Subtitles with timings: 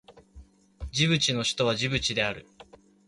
[0.89, 2.47] ジブチの首都はジブチである